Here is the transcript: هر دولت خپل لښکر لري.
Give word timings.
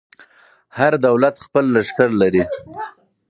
هر 0.77 0.93
دولت 1.05 1.35
خپل 1.45 1.63
لښکر 1.75 2.09
لري. 2.21 2.43